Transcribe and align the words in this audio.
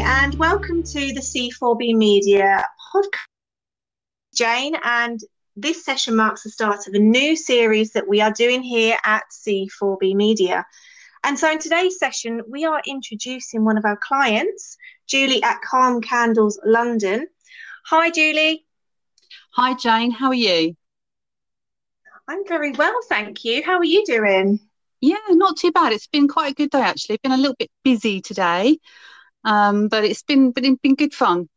and 0.00 0.34
welcome 0.34 0.82
to 0.82 1.12
the 1.12 1.20
C4B 1.20 1.94
Media 1.94 2.64
podcast. 2.92 3.26
Jane, 4.34 4.74
and 4.82 5.20
this 5.54 5.84
session 5.84 6.16
marks 6.16 6.42
the 6.42 6.50
start 6.50 6.88
of 6.88 6.94
a 6.94 6.98
new 6.98 7.36
series 7.36 7.92
that 7.92 8.08
we 8.08 8.20
are 8.20 8.32
doing 8.32 8.62
here 8.62 8.96
at 9.04 9.22
C4B 9.30 10.14
Media. 10.14 10.66
And 11.22 11.38
so, 11.38 11.50
in 11.52 11.60
today's 11.60 11.98
session, 11.98 12.42
we 12.48 12.64
are 12.64 12.82
introducing 12.86 13.64
one 13.64 13.78
of 13.78 13.84
our 13.84 13.96
clients, 13.96 14.76
Julie 15.06 15.42
at 15.42 15.60
Calm 15.62 16.00
Candles 16.00 16.58
London. 16.64 17.28
Hi, 17.86 18.10
Julie. 18.10 18.66
Hi, 19.52 19.74
Jane. 19.74 20.10
How 20.10 20.28
are 20.28 20.34
you? 20.34 20.76
I'm 22.26 22.44
very 22.48 22.72
well, 22.72 22.98
thank 23.08 23.44
you. 23.44 23.62
How 23.62 23.78
are 23.78 23.84
you 23.84 24.04
doing? 24.06 24.58
Yeah, 25.00 25.18
not 25.30 25.58
too 25.58 25.70
bad. 25.70 25.92
It's 25.92 26.06
been 26.06 26.26
quite 26.28 26.52
a 26.52 26.54
good 26.54 26.70
day 26.70 26.80
actually. 26.80 27.18
Been 27.22 27.32
a 27.32 27.36
little 27.36 27.56
bit 27.58 27.70
busy 27.84 28.20
today, 28.22 28.78
um, 29.44 29.88
but 29.88 30.04
it's 30.04 30.22
been 30.22 30.52
but 30.52 30.64
it's 30.64 30.80
been 30.80 30.94
good 30.94 31.14
fun. 31.14 31.48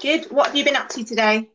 Good. 0.00 0.26
What 0.30 0.48
have 0.48 0.56
you 0.56 0.64
been 0.64 0.76
up 0.76 0.88
to 0.90 1.04
today? 1.04 1.50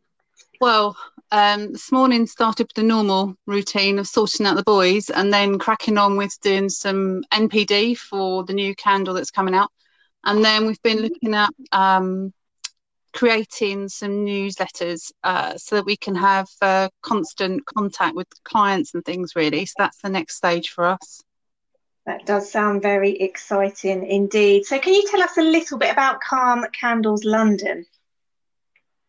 Well, 0.59 0.98
um, 1.31 1.73
this 1.73 1.91
morning 1.91 2.26
started 2.27 2.67
with 2.67 2.76
the 2.76 2.84
normal 2.84 3.36
routine 3.45 4.00
of 4.00 4.08
sorting 4.08 4.45
out 4.45 4.55
the 4.55 4.63
boys, 4.63 5.09
and 5.09 5.34
then 5.34 5.59
cracking 5.59 5.98
on 5.98 6.17
with 6.17 6.38
doing 6.41 6.70
some 6.70 7.23
NPD 7.34 7.98
for 7.98 8.44
the 8.44 8.53
new 8.53 8.76
candle 8.76 9.13
that's 9.13 9.31
coming 9.31 9.55
out, 9.55 9.72
and 10.23 10.44
then 10.44 10.66
we've 10.66 10.81
been 10.81 11.00
looking 11.00 11.34
at 11.34 11.50
um, 11.72 12.34
creating 13.17 13.89
some 13.89 14.25
newsletters 14.25 15.12
uh, 15.23 15.58
so 15.58 15.75
that 15.75 15.86
we 15.86 15.98
can 15.98 16.14
have 16.14 16.48
uh, 16.62 16.88
constant 17.02 17.66
contact 17.66 18.16
with 18.16 18.28
clients 18.44 18.94
and 18.94 19.03
things 19.05 19.36
really 19.36 19.66
so 19.66 19.73
that's 19.80 20.00
the 20.03 20.09
next 20.09 20.36
stage 20.36 20.70
for 20.70 20.86
us 20.86 21.23
that 22.07 22.25
does 22.25 22.52
sound 22.52 22.81
very 22.81 23.11
exciting 23.20 24.05
indeed 24.05 24.66
so 24.66 24.80
can 24.80 24.94
you 24.94 25.03
tell 25.09 25.22
us 25.22 25.38
a 25.38 25.44
little 25.44 25.77
bit 25.77 25.91
about 25.91 26.19
calm 26.22 26.66
candles 26.73 27.23
london 27.23 27.86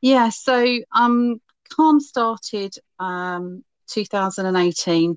yeah 0.03 0.29
so 0.29 0.79
um 0.95 1.41
calm 1.75 2.01
started 2.01 2.75
um 2.99 3.65
2018 3.89 5.17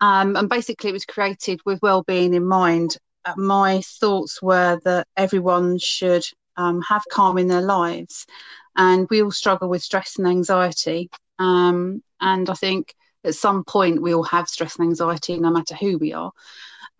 um, 0.00 0.34
and 0.34 0.48
basically 0.48 0.88
it 0.88 0.94
was 0.94 1.04
created 1.04 1.60
with 1.66 1.82
well-being 1.82 2.32
in 2.32 2.46
mind 2.46 2.96
uh, 3.26 3.34
my 3.36 3.82
thoughts 3.82 4.40
were 4.40 4.80
that 4.84 5.06
everyone 5.14 5.78
should 5.78 6.24
um, 6.58 6.82
have 6.82 7.04
calm 7.10 7.38
in 7.38 7.48
their 7.48 7.62
lives. 7.62 8.26
And 8.76 9.06
we 9.10 9.22
all 9.22 9.30
struggle 9.30 9.68
with 9.68 9.82
stress 9.82 10.18
and 10.18 10.26
anxiety. 10.26 11.08
Um, 11.38 12.02
and 12.20 12.50
I 12.50 12.54
think 12.54 12.94
at 13.24 13.34
some 13.34 13.64
point 13.64 14.02
we 14.02 14.14
all 14.14 14.24
have 14.24 14.48
stress 14.48 14.76
and 14.76 14.86
anxiety, 14.86 15.38
no 15.38 15.50
matter 15.50 15.74
who 15.74 15.98
we 15.98 16.12
are. 16.12 16.32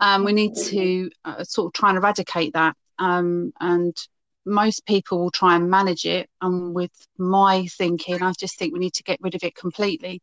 Um, 0.00 0.24
we 0.24 0.32
need 0.32 0.54
to 0.56 1.10
uh, 1.24 1.44
sort 1.44 1.66
of 1.66 1.72
try 1.72 1.90
and 1.90 1.98
eradicate 1.98 2.52
that. 2.54 2.76
Um, 2.98 3.52
and 3.60 3.96
most 4.44 4.86
people 4.86 5.18
will 5.18 5.30
try 5.30 5.56
and 5.56 5.70
manage 5.70 6.04
it. 6.04 6.28
And 6.40 6.74
with 6.74 6.92
my 7.18 7.66
thinking, 7.66 8.22
I 8.22 8.32
just 8.32 8.58
think 8.58 8.72
we 8.72 8.80
need 8.80 8.94
to 8.94 9.02
get 9.02 9.20
rid 9.20 9.34
of 9.34 9.44
it 9.44 9.54
completely. 9.54 10.22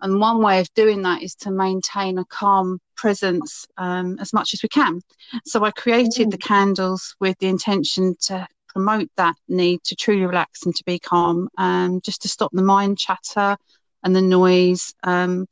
And 0.00 0.18
one 0.18 0.42
way 0.42 0.60
of 0.60 0.72
doing 0.74 1.02
that 1.02 1.22
is 1.22 1.34
to 1.36 1.50
maintain 1.50 2.18
a 2.18 2.24
calm 2.24 2.78
presence 2.96 3.66
um, 3.76 4.18
as 4.18 4.32
much 4.32 4.54
as 4.54 4.62
we 4.62 4.68
can. 4.68 5.00
So 5.44 5.62
I 5.64 5.70
created 5.72 6.30
the 6.30 6.38
candles 6.38 7.14
with 7.20 7.38
the 7.38 7.48
intention 7.48 8.16
to 8.22 8.46
promote 8.68 9.10
that 9.16 9.36
need 9.48 9.82
to 9.84 9.96
truly 9.96 10.24
relax 10.24 10.64
and 10.64 10.74
to 10.76 10.84
be 10.84 10.98
calm, 10.98 11.48
um, 11.58 12.00
just 12.02 12.22
to 12.22 12.28
stop 12.28 12.50
the 12.52 12.62
mind 12.62 12.98
chatter 12.98 13.56
and 14.02 14.16
the 14.16 14.22
noise, 14.22 14.94
um, 15.02 15.46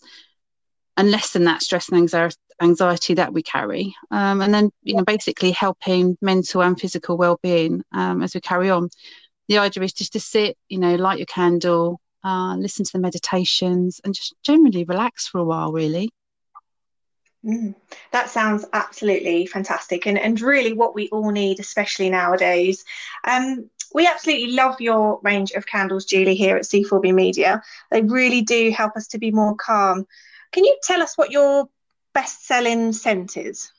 and 0.97 1.11
lessen 1.11 1.45
that 1.45 1.63
stress 1.63 1.91
and 1.91 1.99
anxiety 2.61 3.15
that 3.15 3.33
we 3.33 3.43
carry. 3.43 3.95
Um, 4.11 4.41
and 4.41 4.53
then, 4.53 4.71
you 4.83 4.95
know, 4.95 5.05
basically 5.05 5.51
helping 5.51 6.17
mental 6.21 6.63
and 6.63 6.79
physical 6.79 7.17
well-being 7.17 7.83
um, 7.93 8.23
as 8.23 8.35
we 8.35 8.41
carry 8.41 8.71
on. 8.71 8.89
The 9.49 9.59
idea 9.59 9.83
is 9.85 9.93
just 9.93 10.13
to 10.13 10.21
sit, 10.21 10.57
you 10.69 10.79
know, 10.79 10.95
light 10.97 11.19
your 11.19 11.27
candle, 11.27 12.01
uh, 12.25 12.57
listen 12.57 12.85
to 12.85 12.93
the 12.93 12.99
meditations, 12.99 14.01
and 14.05 14.15
just 14.15 14.35
generally 14.43 14.85
relax 14.85 15.29
for 15.29 15.39
a 15.39 15.45
while, 15.45 15.73
really. 15.73 16.11
Mm, 17.45 17.75
that 18.11 18.29
sounds 18.29 18.65
absolutely 18.73 19.47
fantastic 19.47 20.07
and, 20.07 20.19
and 20.19 20.41
really 20.41 20.73
what 20.73 20.95
we 20.95 21.09
all 21.11 21.31
need, 21.31 21.61
especially 21.61 22.11
nowadays. 22.11 22.85
Um, 23.25 23.71
we 23.95 24.07
absolutely 24.07 24.53
love 24.53 24.81
your 24.81 25.21
range 25.23 25.53
of 25.53 25.67
candles, 25.67 26.05
Julie, 26.05 26.35
here 26.35 26.57
at 26.57 26.65
C4B 26.65 27.15
Media. 27.15 27.63
They 27.91 28.03
really 28.03 28.43
do 28.43 28.71
help 28.71 28.97
us 28.97 29.07
to 29.09 29.19
be 29.19 29.31
more 29.31 29.55
calm. 29.55 30.07
Can 30.53 30.65
you 30.65 30.77
tell 30.83 31.01
us 31.01 31.17
what 31.17 31.31
your 31.31 31.69
best 32.19 32.47
selling 32.47 32.93
scent 32.93 33.37
is? 33.37 33.71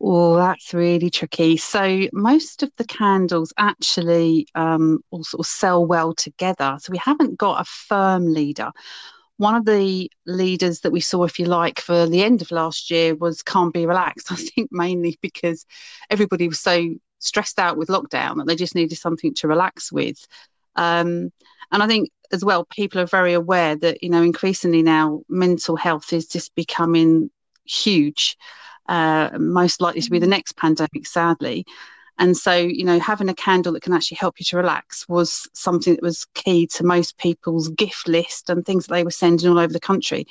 Oh, 0.00 0.36
that's 0.36 0.72
really 0.72 1.10
tricky. 1.10 1.58
So 1.58 2.08
most 2.12 2.62
of 2.62 2.70
the 2.78 2.84
candles 2.84 3.52
actually 3.58 4.46
um, 4.54 5.00
all 5.10 5.22
sort 5.22 5.40
of 5.40 5.46
sell 5.46 5.84
well 5.84 6.14
together. 6.14 6.78
So 6.80 6.92
we 6.92 6.98
haven't 6.98 7.36
got 7.36 7.60
a 7.60 7.64
firm 7.64 8.32
leader 8.32 8.72
one 9.36 9.56
of 9.56 9.64
the 9.64 10.08
leaders 10.26 10.80
that 10.80 10.92
we 10.92 11.00
saw, 11.00 11.24
if 11.24 11.40
you 11.40 11.46
like, 11.46 11.80
for 11.80 12.06
the 12.06 12.22
end 12.22 12.40
of 12.40 12.52
last 12.52 12.88
year 12.90 13.16
was 13.16 13.42
Calm 13.42 13.72
Be 13.72 13.84
Relaxed. 13.84 14.30
I 14.30 14.36
think 14.36 14.70
mainly 14.70 15.18
because 15.20 15.66
everybody 16.08 16.46
was 16.46 16.60
so 16.60 16.90
stressed 17.18 17.58
out 17.58 17.76
with 17.76 17.88
lockdown 17.88 18.36
that 18.36 18.46
they 18.46 18.54
just 18.54 18.76
needed 18.76 18.96
something 18.96 19.34
to 19.34 19.48
relax 19.48 19.90
with. 19.90 20.24
Um, 20.76 21.32
and 21.74 21.82
I 21.82 21.88
think 21.88 22.08
as 22.32 22.44
well, 22.44 22.64
people 22.64 23.00
are 23.00 23.06
very 23.06 23.32
aware 23.32 23.74
that, 23.74 24.00
you 24.00 24.08
know, 24.08 24.22
increasingly 24.22 24.80
now 24.80 25.22
mental 25.28 25.74
health 25.74 26.12
is 26.12 26.26
just 26.26 26.54
becoming 26.54 27.30
huge, 27.64 28.36
uh, 28.88 29.30
most 29.38 29.80
likely 29.80 30.00
to 30.00 30.10
be 30.10 30.20
the 30.20 30.26
mm. 30.26 30.30
next 30.30 30.56
pandemic, 30.56 31.04
sadly. 31.04 31.66
And 32.16 32.36
so, 32.36 32.54
you 32.54 32.84
know, 32.84 33.00
having 33.00 33.28
a 33.28 33.34
candle 33.34 33.72
that 33.72 33.82
can 33.82 33.92
actually 33.92 34.18
help 34.18 34.38
you 34.38 34.44
to 34.44 34.56
relax 34.56 35.08
was 35.08 35.48
something 35.52 35.94
that 35.94 36.02
was 36.02 36.26
key 36.34 36.68
to 36.68 36.84
most 36.84 37.18
people's 37.18 37.68
gift 37.70 38.06
list 38.06 38.50
and 38.50 38.64
things 38.64 38.86
that 38.86 38.94
they 38.94 39.02
were 39.02 39.10
sending 39.10 39.50
all 39.50 39.58
over 39.58 39.72
the 39.72 39.80
country. 39.80 40.28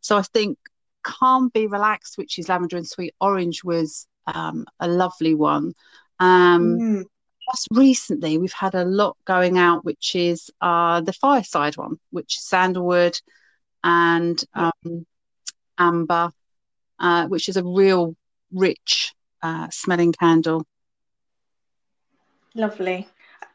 So 0.00 0.16
I 0.16 0.22
think 0.22 0.56
Calm 1.02 1.50
Be 1.50 1.66
Relaxed, 1.66 2.16
which 2.16 2.38
is 2.38 2.48
lavender 2.48 2.78
and 2.78 2.88
sweet 2.88 3.14
orange, 3.20 3.62
was 3.62 4.06
um, 4.26 4.64
a 4.80 4.88
lovely 4.88 5.34
one. 5.34 5.74
Um, 6.18 6.78
mm. 6.78 7.04
Just 7.52 7.68
recently, 7.70 8.38
we've 8.38 8.52
had 8.52 8.74
a 8.74 8.84
lot 8.84 9.16
going 9.24 9.56
out, 9.56 9.84
which 9.84 10.16
is 10.16 10.50
uh, 10.60 11.00
the 11.00 11.12
fireside 11.12 11.76
one, 11.76 11.98
which 12.10 12.38
is 12.38 12.44
sandalwood 12.44 13.16
and 13.84 14.42
um, 14.54 15.06
amber, 15.78 16.30
uh, 16.98 17.26
which 17.28 17.48
is 17.48 17.56
a 17.56 17.64
real 17.64 18.16
rich 18.52 19.14
uh, 19.42 19.68
smelling 19.70 20.12
candle. 20.12 20.66
Lovely. 22.54 23.06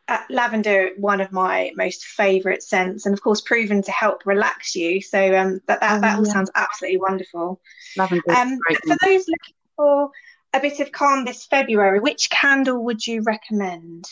Uh, 0.07 0.19
lavender, 0.29 0.91
one 0.97 1.21
of 1.21 1.31
my 1.31 1.71
most 1.75 2.05
favourite 2.05 2.63
scents, 2.63 3.05
and 3.05 3.13
of 3.13 3.21
course, 3.21 3.41
proven 3.41 3.81
to 3.81 3.91
help 3.91 4.25
relax 4.25 4.75
you. 4.75 5.01
So 5.01 5.37
um, 5.37 5.61
that 5.67 5.79
that, 5.79 6.01
that 6.01 6.17
all 6.17 6.25
yeah. 6.25 6.33
sounds 6.33 6.51
absolutely 6.55 6.99
wonderful. 6.99 7.61
Lavender. 7.97 8.31
Um, 8.31 8.57
for 8.85 8.97
those 9.05 9.27
looking 9.27 9.55
for 9.75 10.11
a 10.53 10.59
bit 10.59 10.79
of 10.79 10.91
calm 10.91 11.25
this 11.25 11.45
February, 11.45 11.99
which 11.99 12.29
candle 12.29 12.83
would 12.83 13.05
you 13.05 13.21
recommend? 13.23 14.05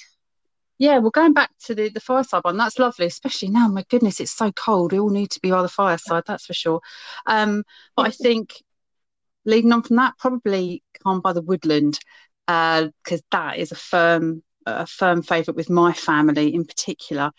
Yeah, 0.77 0.99
well, 0.99 1.11
going 1.11 1.33
back 1.33 1.51
to 1.65 1.75
the, 1.75 1.89
the 1.89 1.99
fireside 1.99 2.43
one, 2.43 2.57
that's 2.57 2.79
lovely, 2.79 3.05
especially 3.05 3.49
now. 3.49 3.67
My 3.67 3.83
goodness, 3.89 4.19
it's 4.19 4.31
so 4.31 4.51
cold. 4.53 4.93
We 4.93 4.99
all 4.99 5.09
need 5.09 5.31
to 5.31 5.41
be 5.41 5.51
by 5.51 5.61
the 5.61 5.67
fireside, 5.67 6.23
that's 6.25 6.45
for 6.45 6.53
sure. 6.53 6.79
Um, 7.25 7.63
but 7.95 8.07
I 8.07 8.11
think 8.11 8.63
leading 9.45 9.73
on 9.73 9.83
from 9.83 9.97
that, 9.97 10.17
probably 10.17 10.83
Calm 11.03 11.21
by 11.21 11.33
the 11.33 11.41
Woodland, 11.41 11.99
Uh, 12.47 12.87
because 13.03 13.21
uh, 13.21 13.23
that 13.31 13.57
is 13.57 13.71
a 13.71 13.75
firm 13.75 14.41
a 14.65 14.85
firm 14.85 15.21
favourite 15.21 15.55
with 15.55 15.69
my 15.69 15.93
family 15.93 16.53
in 16.53 16.65
particular. 16.65 17.31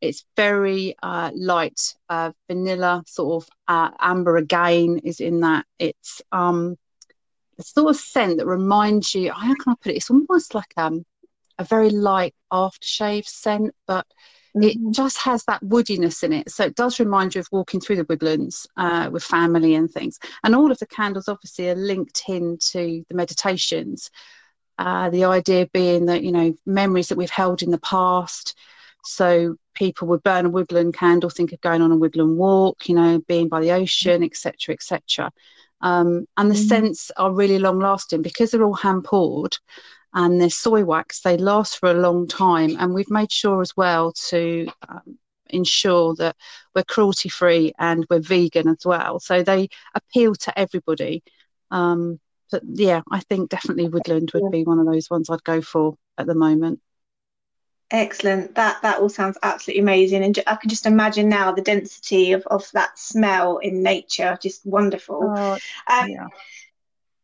It's 0.00 0.24
very 0.36 0.94
uh, 1.02 1.30
light, 1.34 1.80
uh, 2.08 2.32
vanilla, 2.48 3.02
sort 3.06 3.42
of 3.42 3.48
uh, 3.66 3.90
amber 3.98 4.36
again 4.36 4.98
is 5.04 5.20
in 5.20 5.40
that. 5.40 5.64
It's 5.78 6.22
um, 6.32 6.76
a 7.58 7.62
sort 7.62 7.90
of 7.90 7.96
scent 7.96 8.38
that 8.38 8.46
reminds 8.46 9.14
you. 9.14 9.32
How 9.32 9.54
can 9.54 9.72
I 9.72 9.74
put 9.80 9.92
it? 9.92 9.96
It's 9.96 10.10
almost 10.10 10.54
like 10.54 10.72
um, 10.76 11.04
a 11.58 11.64
very 11.64 11.90
light 11.90 12.34
aftershave 12.52 13.26
scent, 13.26 13.74
but 13.86 14.06
mm-hmm. 14.56 14.62
it 14.62 14.76
just 14.92 15.18
has 15.18 15.44
that 15.44 15.62
woodiness 15.62 16.22
in 16.22 16.32
it. 16.32 16.50
So 16.50 16.64
it 16.64 16.76
does 16.76 17.00
remind 17.00 17.34
you 17.34 17.40
of 17.40 17.48
walking 17.50 17.80
through 17.80 17.96
the 17.96 18.06
woodlands 18.08 18.66
uh, 18.76 19.08
with 19.12 19.24
family 19.24 19.74
and 19.74 19.90
things. 19.90 20.18
And 20.44 20.54
all 20.54 20.70
of 20.70 20.78
the 20.78 20.86
candles 20.86 21.28
obviously 21.28 21.68
are 21.68 21.74
linked 21.74 22.22
into 22.28 23.04
the 23.08 23.14
meditations. 23.14 24.10
Uh, 24.78 25.10
the 25.10 25.24
idea 25.24 25.68
being 25.72 26.06
that, 26.06 26.22
you 26.22 26.30
know, 26.30 26.54
memories 26.64 27.08
that 27.08 27.18
we've 27.18 27.30
held 27.30 27.62
in 27.62 27.72
the 27.72 27.80
past. 27.80 28.56
So 29.04 29.56
people 29.74 30.06
would 30.08 30.22
burn 30.22 30.46
a 30.46 30.50
woodland 30.50 30.94
candle, 30.94 31.30
think 31.30 31.52
of 31.52 31.60
going 31.60 31.82
on 31.82 31.90
a 31.90 31.96
woodland 31.96 32.36
walk, 32.36 32.88
you 32.88 32.94
know, 32.94 33.18
being 33.26 33.48
by 33.48 33.60
the 33.60 33.72
ocean, 33.72 34.22
etc., 34.22 34.74
etc. 34.74 35.32
Um, 35.80 36.26
and 36.36 36.50
the 36.50 36.54
mm. 36.54 36.68
scents 36.68 37.10
are 37.16 37.32
really 37.32 37.58
long 37.58 37.78
lasting 37.78 38.22
because 38.22 38.50
they're 38.50 38.64
all 38.64 38.74
hand 38.74 39.04
poured 39.04 39.56
and 40.14 40.40
they're 40.40 40.50
soy 40.50 40.84
wax. 40.84 41.20
They 41.20 41.36
last 41.36 41.78
for 41.78 41.90
a 41.90 41.94
long 41.94 42.26
time, 42.26 42.76
and 42.78 42.94
we've 42.94 43.10
made 43.10 43.30
sure 43.30 43.60
as 43.60 43.76
well 43.76 44.12
to 44.28 44.68
um, 44.88 45.18
ensure 45.50 46.14
that 46.16 46.36
we're 46.74 46.84
cruelty 46.84 47.28
free 47.28 47.72
and 47.78 48.06
we're 48.10 48.20
vegan 48.20 48.68
as 48.68 48.84
well. 48.84 49.20
So 49.20 49.42
they 49.42 49.68
appeal 49.94 50.34
to 50.34 50.58
everybody. 50.58 51.22
Um, 51.70 52.20
but 52.50 52.62
yeah, 52.66 53.02
I 53.10 53.20
think 53.20 53.50
definitely 53.50 53.88
Woodland 53.88 54.30
would 54.34 54.50
be 54.50 54.64
one 54.64 54.78
of 54.78 54.86
those 54.86 55.10
ones 55.10 55.28
I'd 55.28 55.44
go 55.44 55.60
for 55.60 55.96
at 56.16 56.26
the 56.26 56.34
moment. 56.34 56.80
Excellent. 57.90 58.54
That 58.54 58.82
that 58.82 59.00
all 59.00 59.08
sounds 59.08 59.38
absolutely 59.42 59.80
amazing, 59.80 60.22
and 60.22 60.38
I 60.46 60.56
can 60.56 60.68
just 60.68 60.84
imagine 60.84 61.28
now 61.28 61.52
the 61.52 61.62
density 61.62 62.32
of, 62.32 62.46
of 62.48 62.70
that 62.72 62.98
smell 62.98 63.58
in 63.58 63.82
nature, 63.82 64.38
just 64.42 64.66
wonderful. 64.66 65.34
Oh, 65.34 65.58
um, 65.90 66.08
yeah. 66.08 66.26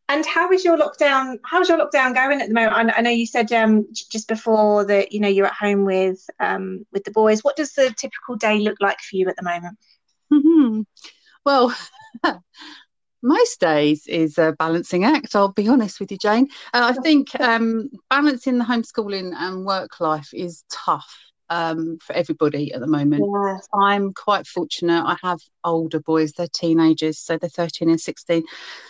And 0.09 0.25
how 0.25 0.51
is 0.51 0.63
your 0.65 0.77
lockdown? 0.77 1.39
How's 1.43 1.69
your 1.69 1.77
lockdown 1.77 2.15
going 2.15 2.41
at 2.41 2.47
the 2.47 2.53
moment? 2.53 2.91
I, 2.91 2.97
I 2.97 3.01
know 3.01 3.11
you 3.11 3.27
said 3.27 3.51
um, 3.51 3.87
just 3.93 4.27
before 4.27 4.85
that 4.85 5.11
you 5.11 5.19
know 5.19 5.27
you're 5.27 5.45
at 5.45 5.53
home 5.53 5.85
with 5.85 6.27
um, 6.39 6.85
with 6.91 7.03
the 7.03 7.11
boys. 7.11 7.43
What 7.43 7.55
does 7.55 7.73
the 7.73 7.93
typical 7.95 8.35
day 8.35 8.59
look 8.59 8.77
like 8.81 8.99
for 8.99 9.17
you 9.17 9.29
at 9.29 9.35
the 9.35 9.43
moment? 9.43 9.77
Mm-hmm. 10.33 10.81
Well, 11.45 11.75
most 13.25 13.59
days 13.59 14.05
is 14.07 14.37
a 14.37 14.55
balancing 14.57 15.03
act. 15.03 15.35
I'll 15.35 15.51
be 15.51 15.67
honest 15.67 15.99
with 15.99 16.11
you, 16.11 16.17
Jane. 16.17 16.47
Uh, 16.73 16.93
I 16.95 17.01
think 17.01 17.29
um, 17.41 17.89
balancing 18.09 18.59
the 18.59 18.63
homeschooling 18.63 19.33
and 19.35 19.65
work 19.65 19.99
life 19.99 20.29
is 20.31 20.63
tough 20.71 21.11
um, 21.49 21.97
for 22.01 22.13
everybody 22.13 22.71
at 22.73 22.81
the 22.81 22.87
moment. 22.87 23.23
I'm 23.73 24.13
quite 24.13 24.47
fortunate. 24.47 25.03
I 25.03 25.17
have 25.23 25.39
older 25.63 25.99
boys, 25.99 26.33
they're 26.33 26.47
teenagers, 26.47 27.19
so 27.19 27.37
they're 27.37 27.49
13 27.49 27.89
and 27.89 27.99
16. 27.99 28.43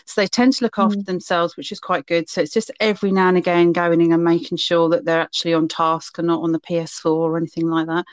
So 0.06 0.22
they 0.22 0.28
tend 0.28 0.54
to 0.54 0.66
look 0.66 0.78
after 0.78 1.00
mm. 1.00 1.06
themselves, 1.06 1.58
which 1.58 1.72
is 1.72 1.80
quite 1.80 2.06
good. 2.06 2.30
So 2.30 2.42
it's 2.42 2.54
just 2.54 2.72
every 2.80 3.12
now 3.12 3.30
and 3.30 3.38
again 3.38 3.72
going 3.72 4.02
in 4.02 4.14
and 4.14 4.24
making 4.24 4.58
sure 4.58 4.90
that 4.90 5.06
they're 5.06 5.22
actually 5.22 5.54
on 5.54 5.68
task 5.68 6.18
and 6.18 6.28
not 6.28 6.44
on 6.44 6.52
the 6.52 6.60
PS4 6.60 7.06
or 7.06 7.38
anything 7.38 7.68
like 7.68 7.88
that. 7.88 8.06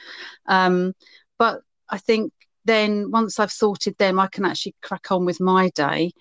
Um, 0.47 0.95
but 1.39 1.63
I 1.89 1.99
think 1.99 2.33
then 2.65 3.11
once 3.11 3.39
I've 3.39 3.53
sorted 3.53 3.97
them, 3.99 4.19
I 4.19 4.29
can 4.29 4.45
actually 4.45 4.75
crack 4.83 5.11
on 5.11 5.25
with 5.25 5.41
my 5.41 5.71
day. 5.71 6.13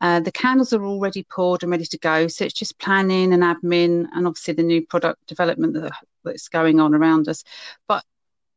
Uh, 0.00 0.20
the 0.20 0.32
candles 0.32 0.72
are 0.72 0.84
already 0.84 1.22
poured 1.30 1.62
and 1.62 1.70
ready 1.70 1.86
to 1.86 1.98
go, 1.98 2.26
so 2.26 2.44
it's 2.44 2.54
just 2.54 2.78
planning 2.78 3.32
and 3.32 3.42
admin, 3.42 4.06
and 4.12 4.26
obviously 4.26 4.54
the 4.54 4.62
new 4.62 4.84
product 4.84 5.26
development 5.26 5.74
that, 5.74 5.92
that's 6.24 6.48
going 6.48 6.80
on 6.80 6.94
around 6.94 7.28
us. 7.28 7.44
But 7.88 8.04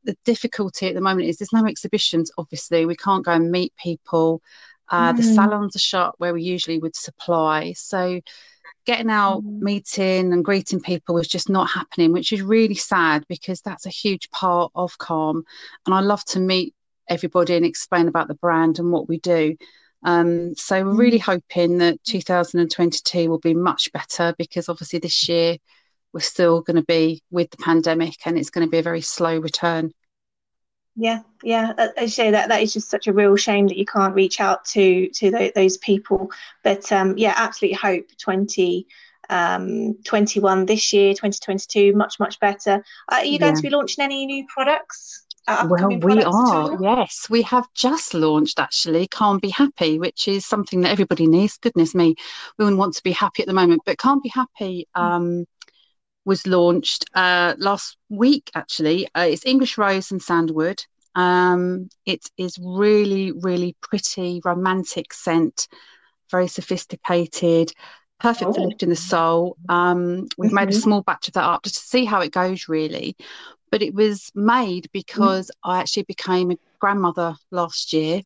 the 0.04 0.18
difficulty 0.26 0.88
at 0.88 0.96
the 0.96 1.02
moment 1.02 1.28
is 1.28 1.38
there's 1.38 1.54
no 1.54 1.66
exhibitions. 1.66 2.32
Obviously, 2.38 2.86
we 2.86 2.96
can't 2.96 3.24
go 3.24 3.32
and 3.32 3.52
meet 3.52 3.74
people. 3.78 4.42
Uh, 4.90 5.14
mm. 5.14 5.18
The 5.18 5.24
salons 5.24 5.76
are 5.76 5.80
shut 5.80 6.16
where 6.20 6.34
we 6.34 6.44
usually 6.44 6.80
would 6.80 6.96
supply, 6.96 7.74
so 7.74 8.20
getting 8.86 9.10
out 9.10 9.44
mm. 9.44 9.60
meeting 9.60 10.34
and 10.34 10.44
greeting 10.44 10.80
people 10.80 11.18
is 11.18 11.28
just 11.28 11.50
not 11.50 11.70
happening 11.70 12.14
which 12.14 12.32
is 12.32 12.42
really 12.42 12.76
sad 12.76 13.24
because 13.28 13.62
that's 13.62 13.86
a 13.86 13.90
huge 13.90 14.30
part 14.32 14.72
of 14.76 14.98
calm 14.98 15.44
and 15.86 15.94
i 15.94 16.00
love 16.00 16.24
to 16.24 16.40
meet 16.40 16.74
everybody 17.10 17.56
and 17.56 17.66
explain 17.66 18.08
about 18.08 18.28
the 18.28 18.36
brand 18.36 18.80
and 18.80 18.92
what 18.92 19.08
we 19.08 19.20
do. 19.20 19.56
Um, 20.04 20.56
so 20.56 20.84
we're 20.84 20.96
really 20.96 21.20
mm. 21.20 21.24
hoping 21.24 21.80
that 21.80 22.04
2022 22.04 23.30
will 23.30 23.40
be 23.40 23.54
much 23.54 23.92
better 23.92 24.34
because 24.38 24.70
obviously 24.70 25.00
this 25.00 25.28
year 25.28 25.58
we're 26.14 26.20
still 26.22 26.62
going 26.62 26.78
to 26.78 26.84
be 26.84 27.22
with 27.32 27.50
the 27.52 27.58
pandemic 27.58 28.16
and 28.26 28.38
it's 28.38 28.50
going 28.50 28.66
to 28.66 28.72
be 28.72 28.78
a 28.78 28.84
very 28.84 29.02
slow 29.02 29.40
return. 29.40 29.92
Yeah, 30.96 31.22
yeah. 31.44 31.90
You 32.00 32.08
say, 32.08 32.32
that 32.32 32.50
that 32.50 32.62
is 32.64 32.74
just 32.74 32.90
such 32.90 33.06
a 33.06 33.14
real 33.14 33.36
shame 33.36 33.68
that 33.68 33.78
you 33.78 33.86
can't 33.86 34.16
reach 34.16 34.40
out 34.40 34.66
to 34.66 35.10
to 35.10 35.52
those 35.54 35.78
people. 35.78 36.32
But 36.64 36.92
um, 36.92 37.16
yeah, 37.18 37.34
absolutely 37.36 37.76
hope 37.76 38.06
20 38.18 38.88
um, 39.30 39.96
21 40.04 40.66
this 40.66 40.94
year, 40.94 41.12
2022, 41.12 41.94
much 41.94 42.20
much 42.20 42.40
better. 42.40 42.84
Uh, 43.10 43.16
are 43.16 43.26
you 43.26 43.38
going 43.38 43.54
yeah. 43.54 43.58
to 43.58 43.62
be 43.62 43.70
launching 43.70 44.04
any 44.04 44.26
new 44.26 44.46
products? 44.48 45.27
Well, 45.48 45.88
we 45.88 46.24
are. 46.24 46.78
Yes, 46.82 47.28
we 47.30 47.42
have 47.44 47.68
just 47.74 48.14
launched 48.14 48.60
actually 48.60 49.08
Calm 49.08 49.40
Be 49.40 49.50
Happy, 49.50 49.98
which 49.98 50.28
is 50.28 50.46
something 50.46 50.82
that 50.82 50.92
everybody 50.92 51.26
needs. 51.26 51.58
Goodness 51.58 51.96
me, 51.96 52.16
we 52.58 52.66
wouldn't 52.66 52.80
want 52.80 52.96
to 52.96 53.04
be 53.04 53.14
happy 53.14 53.44
at 53.44 53.48
the 53.48 53.54
moment, 53.54 53.84
but 53.86 53.98
Calm 53.98 54.20
Be 54.22 54.30
Happy 54.30 54.88
hmm. 54.94 55.02
um, 55.02 55.46
was 56.26 56.46
launched 56.46 57.06
uh, 57.14 57.56
last 57.58 57.98
week 58.10 58.52
actually. 58.56 59.08
Uh, 59.16 59.28
it's 59.30 59.46
English 59.46 59.78
Rose 59.78 60.12
and 60.12 60.22
Sandalwood. 60.22 60.84
Um, 61.16 61.90
it 62.06 62.30
is 62.38 62.60
really, 62.62 63.32
really 63.32 63.76
pretty, 63.82 64.42
romantic 64.44 65.14
scent, 65.14 65.68
very 66.30 66.48
sophisticated 66.48 67.72
perfect 68.20 68.50
oh. 68.50 68.54
for 68.54 68.62
lifting 68.62 68.90
the 68.90 68.96
soul. 68.96 69.56
Um, 69.70 70.28
we've 70.38 70.50
mm-hmm. 70.50 70.56
made 70.56 70.70
a 70.70 70.72
mm-hmm. 70.72 70.80
small 70.80 71.02
batch 71.04 71.28
of 71.28 71.36
that 71.36 71.44
up 71.44 71.64
just 71.64 71.76
to 71.76 71.82
see 71.82 72.04
how 72.04 72.22
it 72.22 72.32
goes, 72.32 72.68
really 72.68 73.16
but 73.72 73.82
it 73.82 73.94
was 73.94 74.32
made 74.36 74.86
mm. 74.86 74.92
because 74.92 75.48
mm. 75.48 75.70
I 75.70 75.80
actually 75.80 76.04
became 76.04 76.52
a 76.52 76.58
grandmother 76.80 77.36
last 77.52 77.94
year 77.94 78.22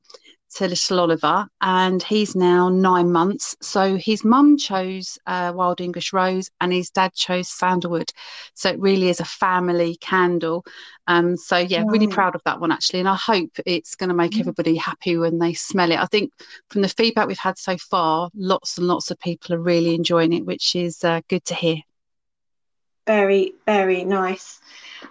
to 0.56 0.68
little 0.68 1.00
Oliver, 1.00 1.48
and 1.62 2.04
he's 2.04 2.36
now 2.36 2.68
nine 2.68 3.12
months. 3.12 3.56
So 3.62 3.96
his 3.96 4.26
mum 4.26 4.58
chose 4.58 5.18
uh, 5.26 5.54
Wild 5.56 5.80
English 5.80 6.12
Rose, 6.12 6.50
and 6.60 6.74
his 6.74 6.90
dad 6.90 7.14
chose 7.14 7.48
Sandalwood. 7.48 8.12
So 8.54 8.70
it 8.70 8.80
really 8.80 9.08
is 9.10 9.22
a 9.22 9.26
family 9.26 9.96
candle. 10.02 10.66
Um, 11.08 11.38
so 11.38 11.58
yeah, 11.58 11.84
really 11.88 12.08
proud 12.08 12.36
of 12.36 12.42
that 12.44 12.60
one 12.60 12.72
actually, 12.72 13.00
and 13.00 13.08
I 13.08 13.16
hope 13.16 13.52
it's 13.66 13.96
going 13.96 14.10
to 14.10 14.16
make 14.16 14.34
mm. 14.34 14.42
everybody 14.42 14.76
happy 14.76 15.16
when 15.18 15.40
they 15.40 15.54
smell 15.54 15.92
it. 15.92 16.00
I 16.00 16.06
think 16.06 16.32
from 16.70 16.82
the 16.82 16.90
feedback 16.90 17.28
we've 17.28 17.38
had 17.38 17.58
so 17.58 17.78
far, 17.78 18.30
lots 18.36 18.78
and 18.78 18.88
lots 18.88 19.10
of 19.10 19.20
people 19.20 19.56
are 19.56 19.62
really 19.62 19.96
enjoying 19.96 20.34
it, 20.34 20.46
which 20.46 20.76
is 20.76 21.04
uh, 21.04 21.22
good 21.30 21.46
to 21.46 21.56
hear. 21.56 21.78
Very, 23.08 23.54
very 23.66 24.04
nice. 24.04 24.60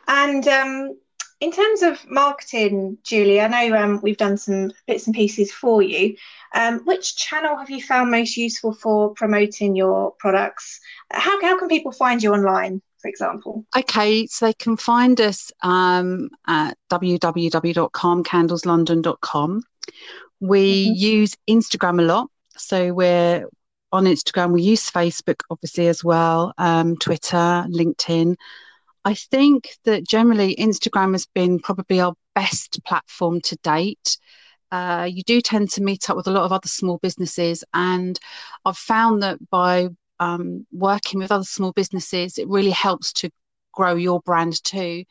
And 0.08 0.48
um, 0.48 0.96
in 1.40 1.52
terms 1.52 1.82
of 1.82 1.98
marketing, 2.08 2.96
Julie, 3.02 3.40
I 3.40 3.48
know 3.48 3.74
um, 3.76 3.98
we've 4.02 4.18
done 4.18 4.36
some 4.36 4.70
bits 4.86 5.06
and 5.06 5.14
pieces 5.14 5.50
for 5.50 5.80
you. 5.82 6.14
Um, 6.54 6.80
which 6.80 7.16
channel 7.16 7.56
have 7.56 7.70
you 7.70 7.82
found 7.82 8.10
most 8.10 8.36
useful 8.36 8.74
for 8.74 9.14
promoting 9.14 9.74
your 9.74 10.12
products? 10.18 10.78
How, 11.10 11.40
how 11.40 11.58
can 11.58 11.68
people 11.68 11.92
find 11.92 12.22
you 12.22 12.34
online, 12.34 12.82
for 13.00 13.08
example? 13.08 13.64
Okay, 13.76 14.26
so 14.26 14.44
they 14.46 14.52
can 14.52 14.76
find 14.76 15.18
us 15.20 15.50
um, 15.62 16.28
at 16.46 16.76
www.calmcandleslondon.com. 16.90 19.62
We 20.40 20.86
mm-hmm. 20.86 20.94
use 20.94 21.36
Instagram 21.48 22.00
a 22.00 22.02
lot. 22.02 22.28
So 22.56 22.92
we're 22.92 23.46
on 23.92 24.04
Instagram. 24.04 24.52
We 24.52 24.62
use 24.62 24.90
Facebook, 24.90 25.42
obviously, 25.50 25.88
as 25.88 26.04
well, 26.04 26.52
um, 26.58 26.96
Twitter, 26.96 27.66
LinkedIn. 27.68 28.36
I 29.04 29.14
think 29.14 29.70
that 29.84 30.06
generally 30.06 30.54
Instagram 30.56 31.12
has 31.12 31.26
been 31.26 31.58
probably 31.58 32.00
our 32.00 32.14
best 32.34 32.82
platform 32.84 33.40
to 33.42 33.56
date. 33.62 34.18
Uh, 34.70 35.08
you 35.10 35.22
do 35.24 35.40
tend 35.40 35.70
to 35.70 35.82
meet 35.82 36.08
up 36.08 36.16
with 36.16 36.26
a 36.26 36.30
lot 36.30 36.44
of 36.44 36.52
other 36.52 36.68
small 36.68 36.98
businesses, 36.98 37.64
and 37.74 38.18
I've 38.64 38.76
found 38.76 39.22
that 39.22 39.38
by 39.50 39.88
um, 40.20 40.66
working 40.70 41.18
with 41.20 41.32
other 41.32 41.44
small 41.44 41.72
businesses, 41.72 42.38
it 42.38 42.48
really 42.48 42.70
helps 42.70 43.12
to 43.14 43.30
grow 43.72 43.94
your 43.94 44.20
brand 44.20 44.62
too. 44.62 45.04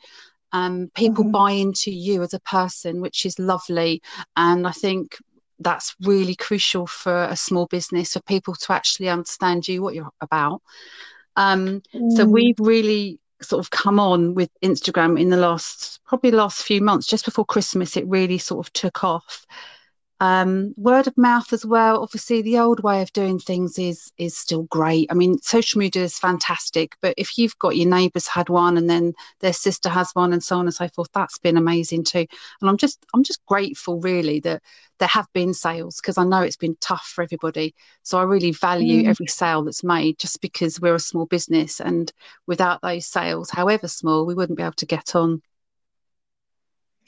Um, 0.52 0.90
people 0.94 1.24
mm-hmm. 1.24 1.32
buy 1.32 1.50
into 1.52 1.90
you 1.90 2.22
as 2.22 2.32
a 2.32 2.40
person, 2.40 3.00
which 3.00 3.26
is 3.26 3.38
lovely, 3.38 4.02
and 4.36 4.66
I 4.66 4.72
think 4.72 5.18
that's 5.58 5.94
really 6.00 6.34
crucial 6.34 6.86
for 6.86 7.24
a 7.24 7.36
small 7.36 7.66
business 7.66 8.14
for 8.14 8.22
people 8.22 8.54
to 8.54 8.72
actually 8.72 9.08
understand 9.08 9.68
you, 9.68 9.82
what 9.82 9.94
you're 9.94 10.10
about. 10.20 10.62
Um, 11.36 11.82
mm. 11.94 12.12
So 12.12 12.24
we've 12.24 12.58
really 12.58 13.20
sort 13.42 13.64
of 13.64 13.70
come 13.70 13.98
on 13.98 14.34
with 14.34 14.50
Instagram 14.62 15.20
in 15.20 15.30
the 15.30 15.36
last 15.36 16.00
probably 16.06 16.30
last 16.30 16.62
few 16.62 16.80
months, 16.80 17.06
just 17.06 17.24
before 17.24 17.44
Christmas, 17.44 17.96
it 17.96 18.06
really 18.06 18.38
sort 18.38 18.66
of 18.66 18.72
took 18.72 19.04
off. 19.04 19.46
Um, 20.20 20.74
word 20.76 21.06
of 21.06 21.16
mouth 21.16 21.50
as 21.54 21.64
well. 21.64 22.02
Obviously, 22.02 22.42
the 22.42 22.58
old 22.58 22.82
way 22.82 23.00
of 23.00 23.10
doing 23.14 23.38
things 23.38 23.78
is 23.78 24.12
is 24.18 24.36
still 24.36 24.64
great. 24.64 25.10
I 25.10 25.14
mean, 25.14 25.38
social 25.38 25.78
media 25.78 26.02
is 26.02 26.18
fantastic, 26.18 26.94
but 27.00 27.14
if 27.16 27.38
you've 27.38 27.58
got 27.58 27.76
your 27.76 27.88
neighbours 27.88 28.26
had 28.26 28.50
one 28.50 28.76
and 28.76 28.88
then 28.88 29.14
their 29.40 29.54
sister 29.54 29.88
has 29.88 30.10
one 30.12 30.34
and 30.34 30.44
so 30.44 30.58
on 30.58 30.66
and 30.66 30.74
so 30.74 30.88
forth, 30.88 31.08
that's 31.14 31.38
been 31.38 31.56
amazing 31.56 32.04
too. 32.04 32.26
And 32.60 32.68
I'm 32.68 32.76
just 32.76 33.04
I'm 33.14 33.24
just 33.24 33.44
grateful 33.46 33.98
really 34.00 34.40
that 34.40 34.62
there 34.98 35.08
have 35.08 35.26
been 35.32 35.54
sales 35.54 35.96
because 35.96 36.18
I 36.18 36.24
know 36.24 36.42
it's 36.42 36.56
been 36.56 36.76
tough 36.80 37.10
for 37.14 37.24
everybody. 37.24 37.74
So 38.02 38.18
I 38.18 38.24
really 38.24 38.52
value 38.52 39.04
mm. 39.04 39.08
every 39.08 39.26
sale 39.26 39.64
that's 39.64 39.82
made 39.82 40.18
just 40.18 40.42
because 40.42 40.78
we're 40.78 40.94
a 40.94 41.00
small 41.00 41.24
business 41.24 41.80
and 41.80 42.12
without 42.46 42.82
those 42.82 43.06
sales, 43.06 43.48
however 43.48 43.88
small, 43.88 44.26
we 44.26 44.34
wouldn't 44.34 44.58
be 44.58 44.62
able 44.62 44.74
to 44.74 44.86
get 44.86 45.16
on. 45.16 45.40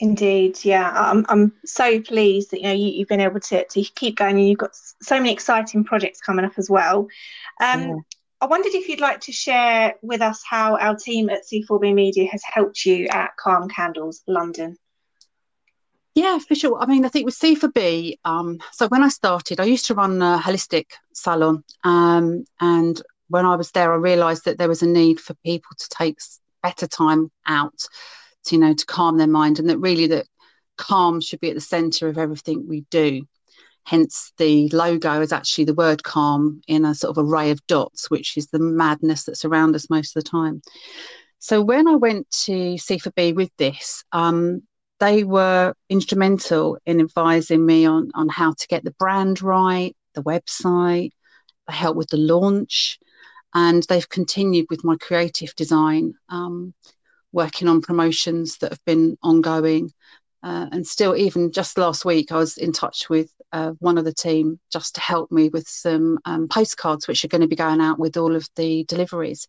Indeed, 0.02 0.59
yeah, 0.64 0.90
I'm 0.92 1.25
I'm 1.28 1.52
so 1.64 2.00
pleased 2.00 2.50
that 2.50 2.56
you 2.61 2.64
know 2.64 2.73
you, 2.73 2.99
have 2.99 3.09
been 3.09 3.21
able 3.21 3.38
to 3.38 3.64
to 3.64 3.82
keep 3.94 4.16
going, 4.16 4.37
and 4.37 4.49
you've 4.49 4.59
got 4.59 4.75
so 5.00 5.16
many 5.16 5.32
exciting 5.32 5.85
projects 5.85 6.21
coming 6.21 6.44
up 6.44 6.54
as 6.56 6.68
well. 6.68 7.06
Um, 7.61 7.82
yeah. 7.82 7.94
I 8.40 8.47
wondered 8.47 8.75
if 8.75 8.88
you'd 8.88 8.99
like 8.99 9.21
to 9.21 9.32
share 9.32 9.94
with 10.02 10.21
us 10.21 10.42
how 10.44 10.76
our 10.76 10.97
team 10.97 11.30
at 11.30 11.42
C4B 11.44 11.94
Media 11.94 12.26
has 12.32 12.42
helped 12.42 12.85
you 12.85 13.06
at 13.12 13.37
Calm 13.37 13.68
Candles 13.68 14.23
London. 14.26 14.76
Yeah, 16.16 16.40
for 16.40 16.56
sure. 16.56 16.80
I 16.80 16.87
mean, 16.87 17.04
I 17.04 17.09
think 17.09 17.25
with 17.25 17.38
C4B, 17.38 18.18
um, 18.25 18.59
so 18.73 18.88
when 18.88 19.04
I 19.04 19.09
started, 19.09 19.61
I 19.61 19.64
used 19.66 19.87
to 19.87 19.94
run 19.94 20.21
a 20.21 20.37
holistic 20.37 20.87
salon, 21.14 21.62
um, 21.85 22.44
and 22.61 23.00
when 23.28 23.47
I 23.47 23.54
was 23.54 23.71
there, 23.71 23.92
I 23.92 23.97
realised 23.99 24.47
that 24.47 24.59
there 24.59 24.68
was 24.68 24.82
a 24.82 24.88
need 24.88 25.21
for 25.21 25.35
people 25.47 25.76
to 25.78 25.88
take 25.90 26.18
better 26.61 26.88
time 26.88 27.30
out 27.47 27.87
you 28.50 28.58
know, 28.58 28.75
to 28.75 28.87
calm 28.87 29.18
their 29.18 29.26
mind 29.26 29.58
and 29.58 29.68
that 29.68 29.78
really 29.78 30.06
that 30.08 30.26
calm 30.76 31.20
should 31.20 31.40
be 31.40 31.50
at 31.50 31.54
the 31.54 31.61
center 31.61 32.08
of 32.08 32.18
everything 32.18 32.66
we 32.66 32.80
do. 32.90 33.22
hence 33.84 34.32
the 34.38 34.68
logo 34.70 35.20
is 35.20 35.32
actually 35.32 35.64
the 35.64 35.75
word 35.75 36.02
calm 36.02 36.61
in 36.68 36.84
a 36.84 36.94
sort 36.94 37.16
of 37.16 37.25
array 37.25 37.50
of 37.50 37.64
dots, 37.66 38.11
which 38.11 38.37
is 38.37 38.46
the 38.49 38.58
madness 38.58 39.25
that's 39.25 39.44
around 39.44 39.75
us 39.75 39.90
most 39.90 40.16
of 40.16 40.22
the 40.22 40.30
time. 40.30 40.62
So 41.38 41.61
when 41.62 41.88
I 41.88 41.96
went 41.96 42.30
to 42.44 42.52
C4B 42.76 43.34
with 43.34 43.50
this, 43.58 44.04
um, 44.12 44.62
they 45.00 45.25
were 45.25 45.75
instrumental 45.88 46.78
in 46.87 47.00
advising 47.00 47.66
me 47.66 47.84
on 47.87 48.11
on 48.14 48.28
how 48.28 48.52
to 48.52 48.66
get 48.68 48.84
the 48.84 48.92
brand 48.92 49.42
right, 49.42 49.96
the 50.14 50.22
website. 50.22 51.11
They 51.66 51.75
helped 51.75 51.99
with 51.99 52.08
the 52.08 52.16
launch, 52.18 52.99
and 53.54 53.82
they've 53.84 54.08
continued 54.08 54.66
with 54.70 54.84
my 54.84 54.96
creative 54.96 55.54
design, 55.56 56.14
um, 56.28 56.75
working 57.32 57.68
on 57.68 57.82
promotions 57.82 58.58
that 58.58 58.72
have 58.72 58.84
been 58.84 59.16
ongoing. 59.22 59.90
Uh, 60.42 60.66
and 60.72 60.86
still, 60.86 61.16
even 61.16 61.52
just 61.52 61.78
last 61.78 62.04
week, 62.04 62.32
I 62.32 62.36
was 62.36 62.58
in 62.58 62.72
touch 62.72 63.08
with 63.08 63.30
uh, 63.52 63.72
one 63.78 63.96
of 63.96 64.04
the 64.04 64.12
team 64.12 64.58
just 64.72 64.96
to 64.96 65.00
help 65.00 65.30
me 65.30 65.48
with 65.48 65.68
some 65.68 66.18
um, 66.24 66.48
postcards, 66.48 67.06
which 67.06 67.24
are 67.24 67.28
going 67.28 67.42
to 67.42 67.46
be 67.46 67.56
going 67.56 67.80
out 67.80 67.98
with 67.98 68.16
all 68.16 68.34
of 68.34 68.48
the 68.56 68.84
deliveries. 68.84 69.46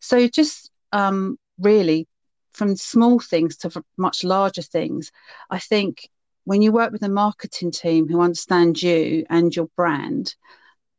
So, 0.00 0.28
just 0.28 0.70
um, 0.92 1.38
really 1.58 2.06
from 2.52 2.76
small 2.76 3.18
things 3.18 3.56
to 3.58 3.84
much 3.96 4.24
larger 4.24 4.62
things. 4.62 5.10
I 5.50 5.58
think 5.58 6.08
when 6.44 6.62
you 6.62 6.72
work 6.72 6.92
with 6.92 7.02
a 7.02 7.08
marketing 7.08 7.70
team 7.70 8.08
who 8.08 8.20
understand 8.20 8.82
you 8.82 9.26
and 9.28 9.54
your 9.54 9.68
brand, 9.76 10.34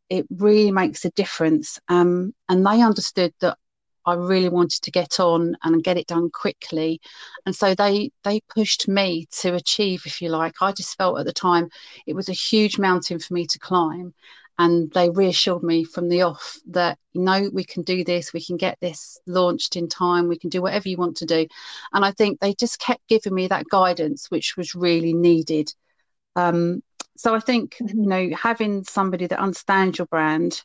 it 0.09 0.25
really 0.29 0.71
makes 0.71 1.05
a 1.05 1.12
difference. 1.12 1.79
Um, 1.88 2.33
and 2.48 2.65
they 2.65 2.81
understood 2.81 3.33
that 3.41 3.57
I 4.06 4.13
really 4.13 4.50
wanted 4.50 4.82
to 4.84 4.91
get 4.91 5.20
on 5.20 5.56
and 5.63 5.84
get 5.84 5.98
it 5.98 6.08
done 6.08 6.29
quickly, 6.32 7.01
and 7.46 7.56
so 7.56 7.75
they 7.75 8.12
they 8.24 8.41
pushed 8.41 8.88
me 8.88 9.27
to 9.41 9.56
achieve, 9.56 10.03
if 10.06 10.22
you 10.22 10.29
like. 10.29 10.56
I 10.62 10.72
just 10.72 10.98
felt 10.98 11.20
at 11.20 11.25
the 11.25 11.34
time 11.34 11.70
it 12.08 12.15
was 12.15 12.29
a 12.29 12.34
huge 12.34 12.79
mountain 12.79 13.20
for 13.20 13.34
me 13.34 13.46
to 13.48 13.60
climb, 13.60 14.13
and 14.58 14.91
they 14.94 15.10
reassured 15.10 15.63
me 15.63 15.84
from 15.84 16.10
the 16.10 16.22
off 16.24 16.58
that 16.68 16.98
you 17.13 17.22
know 17.22 17.50
we 17.53 17.63
can 17.63 17.84
do 17.84 18.03
this. 18.03 18.34
We 18.34 18.44
can 18.44 18.58
get 18.58 18.77
this 18.82 19.20
launched 19.27 19.75
in 19.75 19.88
time. 19.88 20.27
We 20.27 20.39
can 20.39 20.50
do 20.50 20.62
whatever 20.62 20.89
you 20.89 20.98
want 20.98 21.18
to 21.18 21.25
do. 21.25 21.48
And 21.94 22.06
i 22.06 22.12
think 22.12 22.39
they 22.39 22.53
just 22.53 22.79
kept 22.79 23.08
giving 23.08 23.34
me 23.34 23.48
that 23.48 23.68
guidance 23.70 24.29
which 24.32 24.58
was 24.58 24.75
really 24.75 25.13
needed. 25.13 25.74
Um, 26.36 26.84
so 27.20 27.36
i 27.36 27.39
think 27.39 27.75
mm-hmm. 27.75 28.00
you 28.00 28.08
know 28.08 28.29
having 28.36 28.84
somebody 28.84 29.27
that 29.27 29.39
understands 29.39 29.98
your 29.98 30.08
brand 30.08 30.63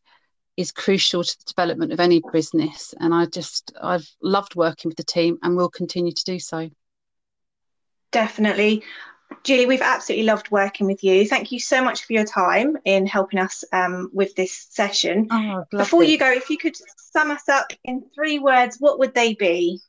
is 0.57 0.73
crucial 0.73 1.25
to 1.25 1.39
the 1.39 1.45
development 1.53 1.93
of 1.93 2.01
any 2.01 2.23
business 2.33 2.95
and 3.01 3.15
i 3.15 3.27
just 3.27 3.73
i've 3.83 4.09
loved 4.23 4.55
working 4.55 4.89
with 4.89 4.97
the 4.97 5.05
team 5.05 5.39
and 5.43 5.57
will 5.57 5.71
continue 5.71 6.13
to 6.13 6.25
do 6.25 6.39
so 6.39 6.69
definitely 8.13 8.83
Julie, 9.43 9.67
we've 9.67 9.83
absolutely 9.83 10.27
loved 10.27 10.51
working 10.51 10.87
with 10.87 11.03
you. 11.03 11.27
Thank 11.27 11.51
you 11.51 11.59
so 11.59 11.83
much 11.83 12.05
for 12.05 12.13
your 12.13 12.25
time 12.25 12.77
in 12.85 13.07
helping 13.07 13.39
us 13.39 13.65
um, 13.73 14.11
with 14.13 14.35
this 14.37 14.69
session. 14.71 15.29
Oh, 15.31 15.65
Before 15.71 16.03
it. 16.03 16.11
you 16.11 16.19
go, 16.19 16.31
if 16.31 16.51
you 16.51 16.57
could 16.57 16.77
sum 16.97 17.31
us 17.31 17.49
up 17.49 17.73
in 17.85 18.05
three 18.15 18.39
words, 18.39 18.77
what 18.79 18.99
would 18.99 19.15
they 19.15 19.35
be? 19.35 19.81